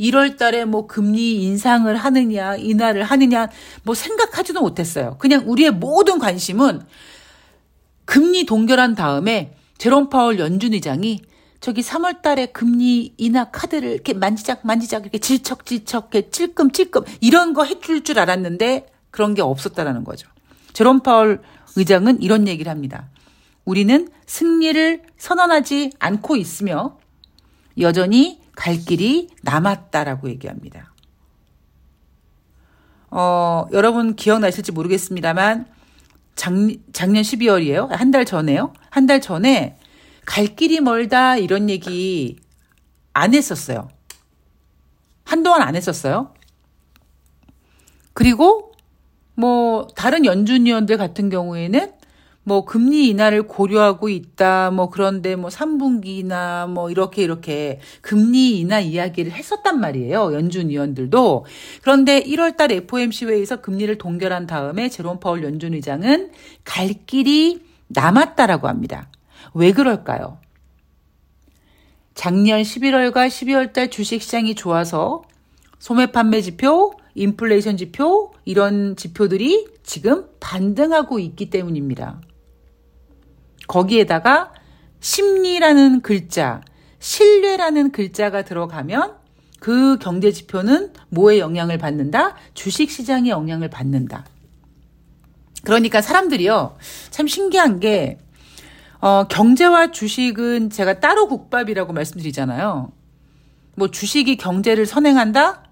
1월 0.00 0.36
달에 0.36 0.64
뭐 0.64 0.88
금리 0.88 1.44
인상을 1.44 1.94
하느냐, 1.94 2.56
인하를 2.56 3.04
하느냐, 3.04 3.50
뭐 3.84 3.94
생각하지도 3.94 4.60
못했어요. 4.60 5.14
그냥 5.20 5.44
우리의 5.46 5.70
모든 5.70 6.18
관심은 6.18 6.80
금리 8.10 8.44
동결한 8.44 8.96
다음에 8.96 9.54
제롬 9.78 10.10
파월 10.10 10.40
연준 10.40 10.72
의장이 10.72 11.22
저기 11.60 11.80
3월 11.80 12.22
달에 12.22 12.46
금리 12.46 13.14
인하 13.18 13.52
카드를 13.52 13.88
이렇게 13.88 14.14
만지작 14.14 14.66
만지작 14.66 15.02
이렇게 15.02 15.18
질척질척 15.18 16.08
이렇게 16.12 16.28
찔끔찔끔 16.30 17.04
이런 17.20 17.54
거 17.54 17.62
해줄 17.62 18.02
줄 18.02 18.18
알았는데 18.18 18.88
그런 19.12 19.34
게 19.34 19.42
없었다라는 19.42 20.02
거죠. 20.02 20.28
제롬 20.72 21.04
파월 21.04 21.40
의장은 21.76 22.20
이런 22.20 22.48
얘기를 22.48 22.68
합니다. 22.68 23.10
우리는 23.64 24.08
승리를 24.26 25.02
선언하지 25.16 25.92
않고 26.00 26.34
있으며 26.34 26.98
여전히 27.78 28.40
갈 28.56 28.76
길이 28.76 29.28
남았다라고 29.42 30.30
얘기합니다. 30.30 30.92
어, 33.12 33.66
여러분 33.70 34.16
기억나실지 34.16 34.72
모르겠습니다만 34.72 35.66
작, 36.40 36.54
작년 36.92 37.22
12월이에요. 37.22 37.88
한 37.90 38.10
달 38.10 38.24
전에요. 38.24 38.72
한 38.90 39.06
달 39.06 39.20
전에 39.20 39.76
갈 40.24 40.46
길이 40.46 40.80
멀다 40.80 41.36
이런 41.36 41.68
얘기 41.68 42.36
안 43.12 43.34
했었어요. 43.34 43.88
한동안 45.24 45.60
안 45.62 45.76
했었어요. 45.76 46.32
그리고 48.14 48.72
뭐 49.34 49.86
다른 49.94 50.24
연준위원들 50.24 50.96
같은 50.96 51.28
경우에는 51.28 51.92
뭐 52.50 52.64
금리 52.64 53.06
인하를 53.06 53.44
고려하고 53.44 54.08
있다. 54.08 54.72
뭐 54.72 54.90
그런데 54.90 55.36
뭐 55.36 55.50
3분기나 55.50 56.68
뭐 56.68 56.90
이렇게 56.90 57.22
이렇게 57.22 57.78
금리 58.00 58.58
인하 58.58 58.80
이야기를 58.80 59.30
했었단 59.30 59.78
말이에요. 59.78 60.34
연준 60.34 60.68
위원들도. 60.68 61.46
그런데 61.80 62.20
1월 62.20 62.56
달 62.56 62.72
FOMC 62.72 63.26
회의에서 63.26 63.60
금리를 63.60 63.96
동결한 63.98 64.48
다음에 64.48 64.88
제롬 64.88 65.20
파월 65.20 65.44
연준 65.44 65.74
의장은 65.74 66.32
갈 66.64 66.92
길이 67.06 67.62
남았다라고 67.86 68.66
합니다. 68.66 69.08
왜 69.54 69.70
그럴까요? 69.70 70.38
작년 72.14 72.62
11월과 72.62 73.28
12월 73.28 73.72
달 73.72 73.90
주식 73.90 74.22
시장이 74.22 74.56
좋아서 74.56 75.22
소매 75.78 76.06
판매 76.06 76.40
지표, 76.40 76.94
인플레이션 77.14 77.76
지표 77.76 78.32
이런 78.44 78.96
지표들이 78.96 79.68
지금 79.84 80.26
반등하고 80.40 81.20
있기 81.20 81.48
때문입니다. 81.48 82.20
거기에다가 83.70 84.52
심리라는 84.98 86.00
글자, 86.00 86.60
신뢰라는 86.98 87.92
글자가 87.92 88.42
들어가면 88.42 89.14
그 89.60 89.96
경제 89.98 90.32
지표는 90.32 90.92
뭐에 91.10 91.38
영향을 91.38 91.78
받는다? 91.78 92.34
주식 92.54 92.90
시장에 92.90 93.30
영향을 93.30 93.70
받는다. 93.70 94.24
그러니까 95.62 96.02
사람들이요. 96.02 96.76
참 97.10 97.28
신기한 97.28 97.78
게, 97.78 98.18
어, 99.00 99.28
경제와 99.28 99.92
주식은 99.92 100.70
제가 100.70 100.98
따로 100.98 101.28
국밥이라고 101.28 101.92
말씀드리잖아요. 101.92 102.90
뭐 103.76 103.88
주식이 103.88 104.36
경제를 104.36 104.84
선행한다? 104.84 105.62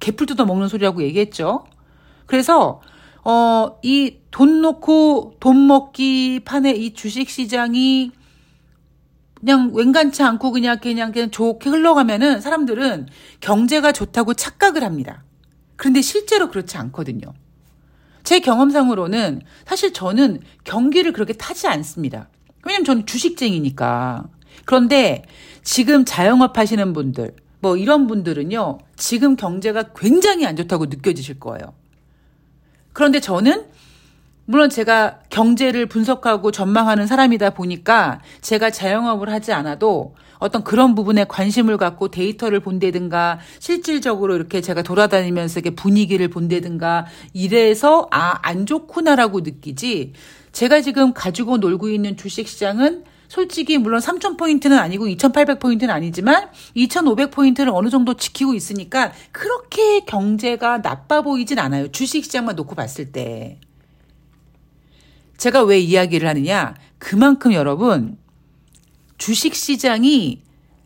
개풀 0.00 0.26
뜯어 0.26 0.44
먹는 0.44 0.66
소리라고 0.66 1.02
얘기했죠. 1.04 1.64
그래서 2.26 2.80
어, 3.24 3.78
이 3.82 4.18
돈 4.34 4.62
놓고 4.62 5.34
돈 5.38 5.68
먹기 5.68 6.40
판의 6.44 6.84
이 6.84 6.92
주식 6.92 7.30
시장이 7.30 8.10
그냥 9.38 9.70
웬간치 9.72 10.24
않고 10.24 10.50
그냥 10.50 10.80
그냥 10.80 11.12
그냥 11.12 11.30
좋게 11.30 11.70
흘러가면은 11.70 12.40
사람들은 12.40 13.06
경제가 13.38 13.92
좋다고 13.92 14.34
착각을 14.34 14.82
합니다. 14.82 15.22
그런데 15.76 16.00
실제로 16.00 16.48
그렇지 16.48 16.76
않거든요. 16.78 17.32
제 18.24 18.40
경험상으로는 18.40 19.42
사실 19.64 19.92
저는 19.92 20.40
경기를 20.64 21.12
그렇게 21.12 21.32
타지 21.34 21.68
않습니다. 21.68 22.28
왜냐면 22.64 22.84
저는 22.84 23.06
주식쟁이니까. 23.06 24.24
그런데 24.64 25.22
지금 25.62 26.04
자영업 26.04 26.58
하시는 26.58 26.92
분들, 26.92 27.36
뭐 27.60 27.76
이런 27.76 28.08
분들은요, 28.08 28.78
지금 28.96 29.36
경제가 29.36 29.92
굉장히 29.94 30.44
안 30.44 30.56
좋다고 30.56 30.86
느껴지실 30.86 31.38
거예요. 31.38 31.72
그런데 32.94 33.20
저는 33.20 33.66
물론 34.46 34.70
제가 34.70 35.20
경제를 35.30 35.86
분석하고 35.86 36.50
전망하는 36.50 37.06
사람이다 37.06 37.50
보니까 37.50 38.20
제가 38.40 38.70
자영업을 38.70 39.30
하지 39.30 39.52
않아도 39.52 40.14
어떤 40.38 40.62
그런 40.62 40.94
부분에 40.94 41.24
관심을 41.24 41.76
갖고 41.76 42.08
데이터를 42.08 42.60
본다든가 42.60 43.40
실질적으로 43.58 44.36
이렇게 44.36 44.60
제가 44.60 44.82
돌아다니면서 44.82 45.60
이렇게 45.60 45.74
분위기를 45.74 46.28
본다든가 46.28 47.06
이래서 47.32 48.06
아, 48.10 48.38
안 48.42 48.66
좋구나라고 48.66 49.40
느끼지 49.40 50.12
제가 50.52 50.82
지금 50.82 51.12
가지고 51.14 51.56
놀고 51.56 51.88
있는 51.88 52.16
주식 52.16 52.46
시장은 52.46 53.04
솔직히 53.34 53.78
물론 53.78 54.00
3,000포인트는 54.00 54.78
아니고 54.78 55.06
2,800포인트는 55.06 55.90
아니지만 55.90 56.50
2,500포인트를 56.76 57.74
어느 57.74 57.90
정도 57.90 58.14
지키고 58.14 58.54
있으니까 58.54 59.10
그렇게 59.32 60.04
경제가 60.04 60.82
나빠 60.82 61.20
보이진 61.20 61.58
않아요. 61.58 61.90
주식시장만 61.90 62.54
놓고 62.54 62.76
봤을 62.76 63.10
때. 63.10 63.58
제가 65.36 65.64
왜 65.64 65.80
이야기를 65.80 66.28
하느냐? 66.28 66.76
그만큼 66.98 67.54
여러분, 67.54 68.18
주식시장이 69.18 70.42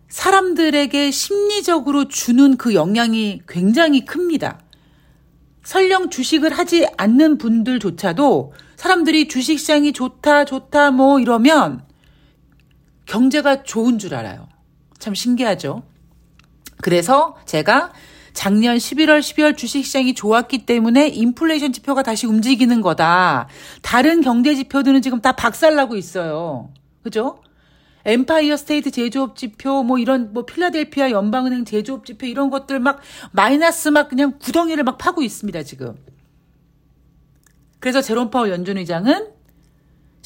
사람들에게 0.09 1.11
심리적으로 1.11 2.09
주는 2.09 2.57
그 2.57 2.73
영향이 2.73 3.43
굉장히 3.47 4.07
큽니다. 4.07 4.63
설령 5.65 6.09
주식을 6.09 6.57
하지 6.57 6.87
않는 6.97 7.37
분들조차도 7.37 8.55
사람들이 8.77 9.29
주식시장이 9.29 9.93
좋다, 9.93 10.47
좋다, 10.47 10.93
뭐 10.93 11.21
이러면 11.21 11.87
경제가 13.09 13.65
좋은 13.65 13.99
줄 13.99 14.15
알아요. 14.15 14.49
참 14.99 15.15
신기하죠? 15.15 15.83
그래서 16.81 17.37
제가 17.47 17.93
작년 18.33 18.77
11월, 18.77 19.19
12월 19.19 19.57
주식시장이 19.57 20.15
좋았기 20.15 20.67
때문에 20.67 21.09
인플레이션 21.09 21.73
지표가 21.73 22.05
다시 22.05 22.27
움직이는 22.27 22.83
거다. 22.83 23.49
다른 23.83 24.21
경제 24.21 24.55
지표들은 24.55 25.03
지금 25.03 25.21
다 25.21 25.33
박살나고 25.33 25.97
있어요. 25.97 26.71
그죠? 27.03 27.43
엠파이어 28.05 28.57
스테이트 28.57 28.91
제조업 28.91 29.37
지표, 29.37 29.83
뭐 29.83 29.99
이런, 29.99 30.33
뭐 30.33 30.47
필라델피아 30.47 31.11
연방은행 31.11 31.65
제조업 31.65 32.07
지표 32.07 32.27
이런 32.27 32.49
것들 32.49 32.79
막 32.79 33.01
마이너스 33.33 33.89
막 33.89 34.09
그냥 34.09 34.39
구덩이를 34.39 34.85
막 34.85 34.99
파고 34.99 35.23
있습니다, 35.23 35.63
지금. 35.65 35.97
그래서 37.81 38.01
제롬 38.01 38.31
파월 38.31 38.51
연준 38.51 38.79
의장은 38.79 39.38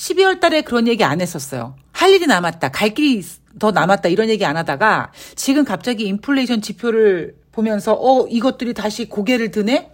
12월 0.03 0.41
달에 0.41 0.63
그런 0.63 0.89
얘기 0.89 1.05
안 1.05 1.21
했었어요. 1.21 1.77
할 1.93 2.11
일이 2.11 2.27
남았다. 2.27 2.71
갈 2.71 2.91
길이 2.91 3.25
더 3.61 3.71
남았다. 3.71 4.09
이런 4.09 4.29
얘기 4.29 4.45
안 4.45 4.57
하다가 4.57 5.13
지금 5.37 5.65
갑자기 5.65 6.07
인플레이션 6.07 6.61
지표를 6.61 7.37
보면서 7.53 7.93
어, 7.95 8.27
이것들이 8.27 8.75
다시 8.75 9.09
고개를 9.09 9.53
드네? 9.53 9.93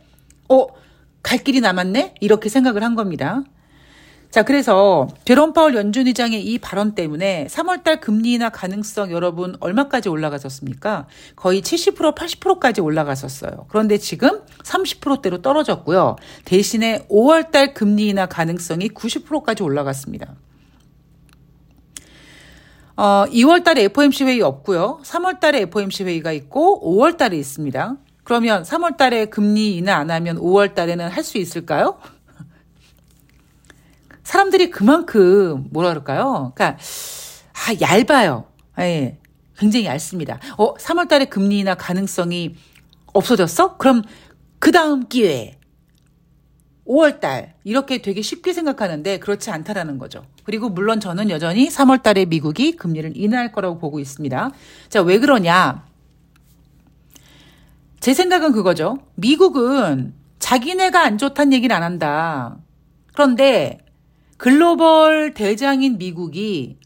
어, 0.49 0.67
갈 1.23 1.39
길이 1.39 1.61
남았네? 1.61 2.15
이렇게 2.21 2.49
생각을 2.49 2.83
한 2.83 2.95
겁니다. 2.95 3.43
자, 4.31 4.43
그래서 4.43 5.09
제롬 5.25 5.55
파월 5.55 5.75
연준 5.75 6.07
의장의 6.07 6.45
이 6.45 6.59
발언 6.59 6.95
때문에 6.95 7.47
3월달 7.49 8.01
금리 8.01 8.35
인하 8.35 8.51
가능성 8.51 9.11
여러분 9.11 9.57
얼마까지 9.59 10.11
올라갔었습니까? 10.11 11.07
거의 11.35 11.63
70% 11.63 12.15
80%까지 12.15 12.83
올라갔었어요. 12.83 13.67
그런데 13.69 13.97
지금 13.97 14.43
30%대로 14.65 15.41
떨어졌고요. 15.41 16.17
대신에 16.45 17.07
5월달 17.11 17.73
금리 17.73 18.09
인하 18.09 18.27
가능성이 18.27 18.89
90%까지 18.91 19.63
올라갔습니다. 19.63 20.35
어, 22.97 23.25
2월 23.31 23.65
달에 23.65 23.85
FOMC 23.85 24.25
회의 24.25 24.43
없고요. 24.43 25.01
3월 25.05 25.41
달에 25.41 25.61
FOMC 25.63 26.05
회의가 26.05 26.33
있고 26.33 26.83
5월 26.85 27.17
달에 27.17 27.37
있습니다. 27.39 27.97
그러면 28.25 28.63
3월 28.63 28.99
달에 28.99 29.27
금리 29.27 29.77
인하 29.77 29.95
안 29.95 30.11
하면 30.11 30.37
5월 30.39 30.75
달에는 30.75 31.09
할 31.09 31.25
수 31.25 31.39
있을까요? 31.39 31.99
사람들이 34.29 34.69
그만큼 34.69 35.69
뭐라 35.71 35.89
그럴까요? 35.89 36.53
그러니까 36.55 36.79
아, 37.55 37.73
얇아요. 37.81 38.45
예. 38.79 39.19
굉장히 39.57 39.87
얇습니다. 39.87 40.39
어, 40.59 40.75
3월 40.75 41.09
달에 41.09 41.25
금리 41.25 41.61
인하 41.61 41.75
가능성이 41.75 42.55
없어졌어? 43.15 43.79
그럼 43.79 44.03
그 44.59 44.71
다음 44.71 45.09
기회에 45.09 45.59
5월 46.87 47.21
달 47.21 47.55
이렇게 47.65 48.03
되게 48.03 48.21
쉽게 48.21 48.53
생각하는데 48.53 49.19
그렇지 49.19 49.51
않다라는 49.51 49.97
거죠. 49.97 50.27
그리고 50.45 50.69
물론 50.69 51.01
저는 51.01 51.31
여전히 51.31 51.69
3월 51.69 52.03
달에 52.03 52.27
미국이 52.27 52.77
금리를 52.77 53.17
인하할 53.17 53.51
거라고 53.51 53.79
보고 53.79 53.99
있습니다. 53.99 54.51
자, 54.91 55.01
왜 55.01 55.19
그러냐? 55.21 55.87
제 58.01 58.13
생각은 58.13 58.53
그거죠. 58.53 58.99
미국은 59.15 60.13
자기네가 60.39 61.03
안 61.03 61.17
좋다는 61.17 61.55
얘기를 61.55 61.75
안 61.75 61.83
한다. 61.83 62.59
그런데 63.15 63.88
글로벌 64.39 65.35
대장인 65.35 65.99
미국이 65.99 66.77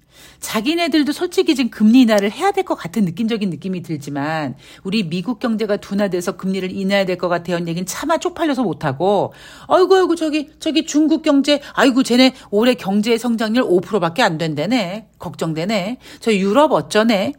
자기네들도 0.41 1.13
솔직히 1.13 1.55
지금 1.55 1.71
금리 1.71 2.01
인하를 2.01 2.33
해야 2.33 2.51
될 2.51 2.65
것 2.65 2.75
같은 2.75 3.05
느낌적인 3.05 3.51
느낌이 3.51 3.83
들지만 3.83 4.57
우리 4.83 5.09
미국 5.09 5.39
경제가 5.39 5.77
둔화돼서 5.77 6.37
금리를 6.37 6.71
인하해야 6.73 7.05
될 7.07 7.17
것 7.19 7.29
같아요. 7.29 7.59
얘기는 7.59 7.85
차마 7.87 8.19
쪽팔려서 8.19 8.63
못하고 8.65 9.33
아이고 9.69 9.95
아이고 9.95 10.15
저기 10.17 10.51
저기 10.59 10.87
중국 10.87 11.23
경제 11.23 11.61
아이고 11.75 12.03
쟤네 12.03 12.35
올해 12.51 12.75
경제 12.75 13.17
성장률 13.19 13.65
5%밖에 13.65 14.23
안 14.23 14.39
된다네. 14.39 15.07
걱정되네. 15.19 15.99
저 16.21 16.33
유럽 16.35 16.73
어쩌네. 16.73 17.35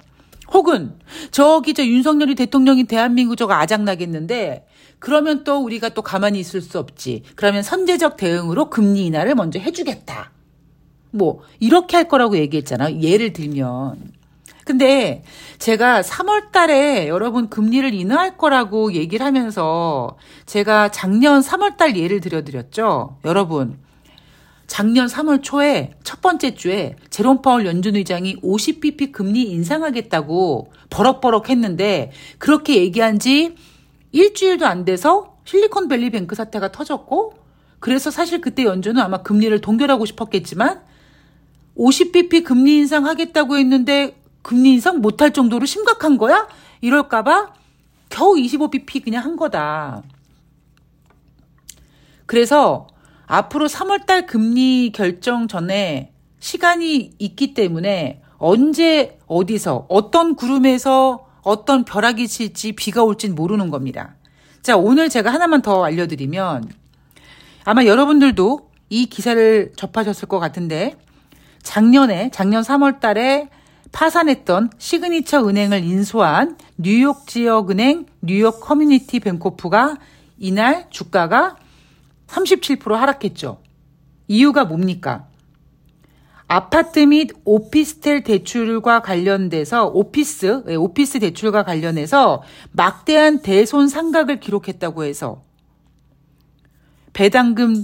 혹은 0.51 0.93
저기 1.31 1.73
저 1.73 1.85
윤석열이 1.85 2.35
대통령이 2.35 2.85
대한민국 2.85 3.35
저거 3.35 3.53
아작나겠는데 3.53 4.67
그러면 4.99 5.43
또 5.43 5.57
우리가 5.57 5.89
또 5.89 6.01
가만히 6.01 6.39
있을 6.39 6.61
수 6.61 6.79
없지. 6.79 7.23
그러면 7.35 7.61
선제적 7.61 8.17
대응으로 8.17 8.69
금리 8.69 9.05
인하를 9.05 9.35
먼저 9.35 9.59
해주겠다. 9.59 10.31
뭐 11.11 11.41
이렇게 11.59 11.97
할 11.97 12.07
거라고 12.07 12.37
얘기했잖아. 12.37 13.01
예를 13.01 13.33
들면. 13.33 14.13
근데 14.65 15.23
제가 15.59 16.01
3월 16.01 16.51
달에 16.51 17.09
여러분 17.09 17.49
금리를 17.49 17.93
인하할 17.93 18.37
거라고 18.37 18.93
얘기를 18.93 19.25
하면서 19.25 20.17
제가 20.45 20.89
작년 20.89 21.41
3월 21.41 21.75
달 21.75 21.97
예를 21.97 22.21
들어드렸죠. 22.21 23.17
여러분. 23.25 23.82
작년 24.67 25.07
3월 25.07 25.43
초에 25.43 25.93
첫 26.03 26.21
번째 26.21 26.55
주에 26.55 26.95
제롬 27.09 27.41
파월 27.41 27.65
연준 27.65 27.95
의장이 27.95 28.37
50bp 28.37 29.11
금리 29.11 29.43
인상하겠다고 29.43 30.71
버럭버럭 30.89 31.49
했는데 31.49 32.11
그렇게 32.37 32.77
얘기한 32.77 33.19
지 33.19 33.55
일주일도 34.11 34.65
안 34.65 34.85
돼서 34.85 35.37
실리콘밸리 35.45 36.09
뱅크 36.11 36.35
사태가 36.35 36.71
터졌고 36.71 37.33
그래서 37.79 38.11
사실 38.11 38.39
그때 38.39 38.63
연준은 38.63 39.01
아마 39.01 39.21
금리를 39.21 39.59
동결하고 39.59 40.05
싶었겠지만 40.05 40.81
50bp 41.77 42.43
금리 42.45 42.77
인상 42.77 43.05
하겠다고 43.05 43.57
했는데 43.57 44.15
금리 44.41 44.73
인상 44.73 45.01
못할 45.01 45.31
정도로 45.31 45.65
심각한 45.65 46.17
거야? 46.17 46.47
이럴까봐 46.81 47.53
겨우 48.09 48.35
25bp 48.35 49.03
그냥 49.03 49.23
한 49.23 49.35
거다. 49.35 50.03
그래서 52.25 52.87
앞으로 53.25 53.67
3월달 53.67 54.27
금리 54.27 54.91
결정 54.93 55.47
전에 55.47 56.11
시간이 56.39 57.11
있기 57.19 57.53
때문에 57.53 58.21
언제 58.37 59.17
어디서 59.27 59.85
어떤 59.89 60.35
구름에서 60.35 61.25
어떤 61.41 61.85
벼락이 61.85 62.27
칠지 62.27 62.73
비가 62.73 63.03
올진 63.03 63.35
모르는 63.35 63.69
겁니다. 63.69 64.15
자, 64.61 64.77
오늘 64.77 65.09
제가 65.09 65.31
하나만 65.31 65.61
더 65.61 65.83
알려드리면 65.83 66.69
아마 67.65 67.85
여러분들도 67.85 68.69
이 68.89 69.05
기사를 69.05 69.73
접하셨을 69.75 70.27
것 70.27 70.39
같은데 70.39 70.95
작년에 71.63 72.29
작년 72.33 72.61
3월 72.63 72.99
달에 72.99 73.49
파산했던 73.91 74.71
시그니처 74.77 75.47
은행을 75.47 75.83
인수한 75.83 76.57
뉴욕 76.77 77.25
지역 77.27 77.71
은행 77.71 78.05
뉴욕 78.21 78.59
커뮤니티 78.59 79.19
뱅코프가 79.19 79.97
이날 80.37 80.89
주가가 80.89 81.55
37% 82.33 82.93
하락했죠. 82.93 83.61
이유가 84.27 84.65
뭡니까? 84.65 85.27
아파트 86.47 86.99
및 86.99 87.31
오피스텔 87.45 88.23
대출과 88.23 89.01
관련돼서 89.01 89.87
오피스, 89.87 90.63
예, 90.69 90.75
오피스 90.75 91.19
대출과 91.19 91.63
관련해서 91.63 92.43
막대한 92.71 93.41
대손 93.41 93.87
상각을 93.87 94.39
기록했다고 94.39 95.03
해서 95.03 95.43
배당금 97.13 97.83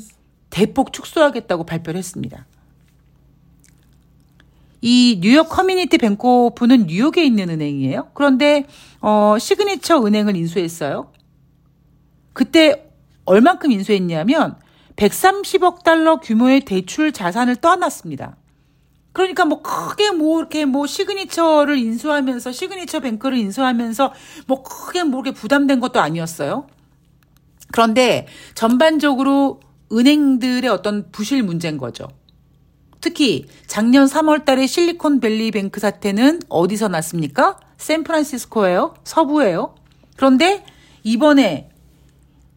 대폭 0.49 0.93
축소하겠다고 0.93 1.63
발표를 1.65 1.97
했습니다. 1.97 2.45
이 4.81 5.19
뉴욕 5.21 5.49
커뮤니티 5.49 5.97
뱅코프는 5.97 6.87
뉴욕에 6.87 7.23
있는 7.23 7.49
은행이에요. 7.49 8.09
그런데 8.13 8.65
어, 9.01 9.37
시그니처 9.39 10.05
은행을 10.05 10.35
인수했어요. 10.35 11.11
그때 12.33 12.88
얼만큼 13.29 13.71
인수했냐면 13.71 14.57
130억 14.95 15.83
달러 15.83 16.19
규모의 16.19 16.61
대출 16.61 17.11
자산을 17.11 17.57
떠안았습니다. 17.57 18.35
그러니까 19.13 19.45
뭐 19.45 19.61
크게 19.61 20.11
뭐 20.11 20.39
이렇게 20.39 20.65
뭐 20.65 20.87
시그니처를 20.87 21.77
인수하면서 21.77 22.51
시그니처 22.51 23.01
뱅크를 23.01 23.37
인수하면서 23.37 24.13
뭐 24.47 24.63
크게 24.63 25.03
뭐 25.03 25.21
이렇게 25.21 25.39
부담된 25.39 25.79
것도 25.79 25.99
아니었어요. 25.99 26.65
그런데 27.71 28.27
전반적으로 28.55 29.59
은행들의 29.91 30.67
어떤 30.67 31.11
부실 31.11 31.43
문제인 31.43 31.77
거죠. 31.77 32.07
특히 32.99 33.45
작년 33.67 34.07
3월 34.07 34.43
달에 34.43 34.65
실리콘밸리 34.65 35.51
뱅크 35.51 35.79
사태는 35.79 36.41
어디서 36.49 36.87
났습니까? 36.87 37.59
샌프란시스코예요. 37.77 38.95
서부예요. 39.03 39.75
그런데 40.17 40.65
이번에 41.03 41.68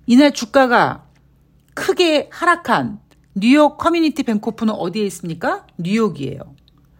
이날 0.06 0.32
주가가 0.32 1.04
크게 1.74 2.28
하락한 2.32 2.98
뉴욕 3.34 3.78
커뮤니티 3.78 4.22
뱅코프는 4.22 4.74
어디에 4.74 5.04
있습니까? 5.06 5.66
뉴욕이에요. 5.78 6.40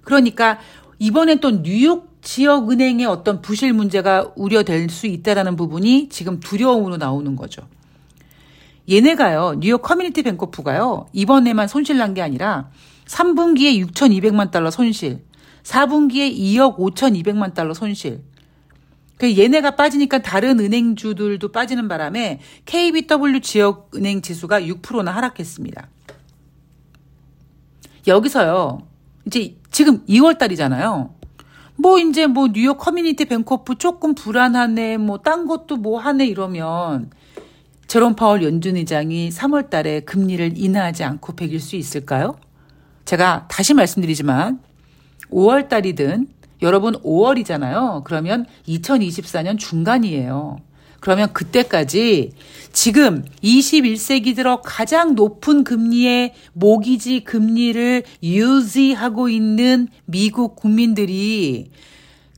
그러니까 0.03 0.59
이번엔 0.99 1.41
또 1.41 1.63
뉴욕 1.63 2.13
지역 2.23 2.71
은행의 2.71 3.05
어떤 3.07 3.43
부실 3.43 3.73
문제가 3.73 4.33
우려될 4.37 4.89
수 4.89 5.07
있다라는 5.07 5.57
부분이 5.57 6.09
지금 6.09 6.39
두려움으로 6.41 6.97
나오는 6.97 7.35
거죠. 7.37 7.63
얘네가요, 8.89 9.57
뉴욕 9.61 9.83
커뮤니티 9.83 10.23
뱅코프가요, 10.23 11.07
이번에만 11.13 11.69
손실 11.69 11.99
난 11.99 12.15
게 12.15 12.23
아니라 12.23 12.71
3분기에 13.07 13.85
6,200만 13.93 14.51
달러 14.51 14.71
손실, 14.71 15.25
4분기에 15.65 16.37
2억 16.37 16.79
5,200만 16.79 17.55
달러 17.55 17.75
손실. 17.75 18.23
그 19.23 19.39
얘네가 19.39 19.77
빠지니까 19.77 20.19
다른 20.19 20.59
은행주들도 20.59 21.53
빠지는 21.53 21.87
바람에 21.87 22.41
KBW 22.67 23.39
지역 23.41 23.93
은행 23.95 24.21
지수가 24.21 24.63
6%나 24.63 25.13
하락했습니다. 25.13 25.89
여기서요. 28.09 28.83
이제 29.25 29.55
지금 29.71 30.05
2월 30.07 30.39
달이잖아요. 30.39 31.15
뭐 31.77 32.01
이제 32.01 32.27
뭐 32.27 32.49
뉴욕 32.49 32.77
커뮤니티 32.77 33.27
뱅코프 33.27 33.77
조금 33.79 34.17
불안하네, 34.17 34.97
뭐 34.97 35.19
딴 35.19 35.47
것도 35.47 35.77
뭐 35.77 36.01
하네 36.01 36.27
이러면 36.27 37.13
제롬 37.87 38.17
파월 38.17 38.43
연준 38.43 38.77
의장이 38.77 39.29
3월 39.29 39.71
달에 39.71 40.01
금리를 40.01 40.55
인하하지 40.57 41.05
않고 41.05 41.37
배길 41.37 41.61
수 41.61 41.77
있을까요? 41.77 42.35
제가 43.05 43.47
다시 43.49 43.73
말씀드리지만 43.73 44.59
5월 45.31 45.69
달이든 45.69 46.27
여러분 46.63 46.95
5월이잖아요. 46.95 48.05
그러면 48.05 48.47
2024년 48.69 49.59
중간이에요. 49.59 50.59
그러면 51.01 51.33
그때까지 51.33 52.31
지금 52.73 53.25
21세기 53.43 54.37
들어 54.37 54.61
가장 54.63 55.17
높은 55.17 55.65
금리의 55.65 56.33
모기지 56.53 57.25
금리를 57.25 58.05
유지하고 58.23 59.29
있는 59.29 59.89
미국 60.05 60.55
국민들이 60.55 61.71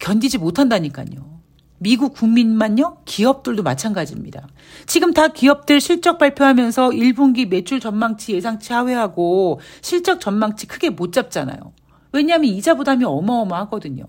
견디지 0.00 0.38
못한다니까요. 0.38 1.34
미국 1.78 2.14
국민만요? 2.14 2.98
기업들도 3.04 3.62
마찬가지입니다. 3.62 4.48
지금 4.86 5.12
다 5.12 5.28
기업들 5.28 5.82
실적 5.82 6.16
발표하면서 6.16 6.90
1분기 6.90 7.46
매출 7.46 7.78
전망치 7.78 8.32
예상치 8.32 8.72
하회하고 8.72 9.60
실적 9.82 10.18
전망치 10.18 10.66
크게 10.66 10.88
못 10.88 11.12
잡잖아요. 11.12 11.74
왜냐하면 12.14 12.50
이자 12.50 12.74
부담이 12.74 13.04
어마어마하거든요. 13.04 14.04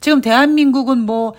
지금 0.00 0.20
대한민국은 0.20 0.98
뭐, 0.98 1.34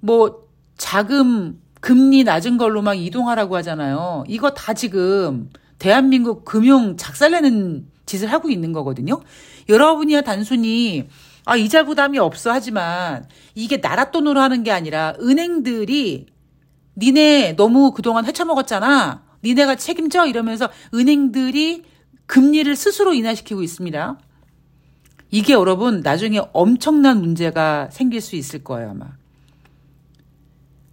뭐, 0.00 0.46
자금, 0.78 1.60
금리 1.80 2.24
낮은 2.24 2.56
걸로 2.56 2.80
막 2.80 2.94
이동하라고 2.94 3.56
하잖아요. 3.56 4.24
이거 4.26 4.50
다 4.50 4.72
지금 4.72 5.50
대한민국 5.78 6.46
금융 6.46 6.96
작살내는 6.96 7.86
짓을 8.06 8.32
하고 8.32 8.48
있는 8.48 8.72
거거든요. 8.72 9.20
여러분이야 9.68 10.22
단순히 10.22 11.06
아, 11.44 11.56
이자 11.56 11.84
부담이 11.84 12.18
없어 12.18 12.50
하지만 12.50 13.28
이게 13.54 13.80
나라 13.80 14.10
돈으로 14.10 14.40
하는 14.40 14.64
게 14.64 14.72
아니라 14.72 15.14
은행들이 15.20 16.26
니네 16.96 17.54
너무 17.56 17.92
그동안 17.92 18.24
헤쳐먹었잖아. 18.24 19.22
니네가 19.44 19.76
책임져 19.76 20.26
이러면서 20.26 20.70
은행들이 20.94 21.84
금리를 22.26 22.74
스스로 22.74 23.12
인하시키고 23.12 23.62
있습니다. 23.62 24.18
이게 25.36 25.52
여러분 25.52 26.00
나중에 26.00 26.40
엄청난 26.54 27.20
문제가 27.20 27.90
생길 27.90 28.22
수 28.22 28.36
있을 28.36 28.64
거예요, 28.64 28.92
아마. 28.92 29.04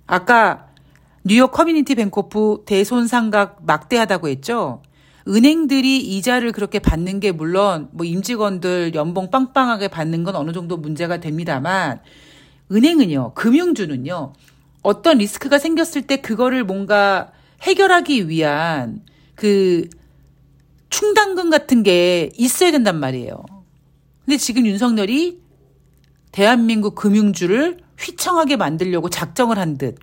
아까 0.05 0.67
뉴욕 1.23 1.49
커뮤니티 1.49 1.95
뱅코프 1.95 2.63
대손상각 2.65 3.59
막대하다고 3.65 4.27
했죠? 4.27 4.81
은행들이 5.29 5.97
이자를 5.97 6.51
그렇게 6.51 6.79
받는 6.79 7.21
게 7.21 7.31
물론 7.31 7.87
뭐 7.93 8.05
임직원들 8.05 8.95
연봉 8.95 9.31
빵빵하게 9.31 9.87
받는 9.87 10.25
건 10.25 10.35
어느 10.35 10.51
정도 10.51 10.75
문제가 10.75 11.21
됩니다만 11.21 12.01
은행은요, 12.69 13.35
금융주는요, 13.35 14.33
어떤 14.81 15.19
리스크가 15.19 15.57
생겼을 15.57 16.01
때 16.01 16.17
그거를 16.17 16.65
뭔가 16.65 17.31
해결하기 17.61 18.27
위한 18.27 19.03
그 19.35 19.87
충당금 20.89 21.49
같은 21.49 21.81
게 21.81 22.29
있어야 22.37 22.71
된단 22.71 22.99
말이에요. 22.99 23.62
근데 24.25 24.37
지금 24.37 24.65
윤석열이 24.65 25.41
대한민국 26.31 26.95
금융주를 26.95 27.79
휘청하게 27.99 28.57
만들려고 28.57 29.09
작정을 29.09 29.57
한 29.57 29.77
듯. 29.77 29.95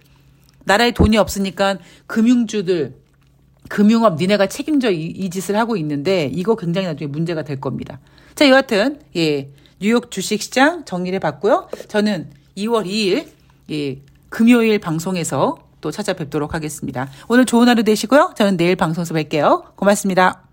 나라에 0.64 0.92
돈이 0.92 1.16
없으니까 1.16 1.78
금융주들, 2.06 2.94
금융업 3.68 4.16
니네가 4.16 4.46
책임져 4.46 4.90
이, 4.90 5.06
이, 5.06 5.30
짓을 5.30 5.56
하고 5.56 5.76
있는데 5.76 6.30
이거 6.32 6.54
굉장히 6.54 6.86
나중에 6.86 7.08
문제가 7.08 7.42
될 7.42 7.60
겁니다. 7.60 7.98
자, 8.34 8.48
여하튼, 8.48 9.00
예. 9.16 9.50
뉴욕 9.80 10.10
주식시장 10.10 10.84
정리를 10.84 11.16
해봤고요. 11.16 11.68
저는 11.88 12.30
2월 12.56 12.86
2일, 12.86 13.26
예. 13.70 13.98
금요일 14.28 14.78
방송에서 14.78 15.56
또 15.80 15.90
찾아뵙도록 15.90 16.54
하겠습니다. 16.54 17.08
오늘 17.28 17.46
좋은 17.46 17.68
하루 17.68 17.82
되시고요. 17.82 18.34
저는 18.36 18.56
내일 18.56 18.76
방송에서 18.76 19.14
뵐게요. 19.14 19.76
고맙습니다. 19.76 20.49